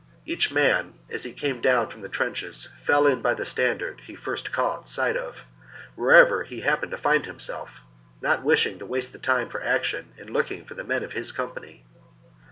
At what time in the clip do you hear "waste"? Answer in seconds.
8.87-9.13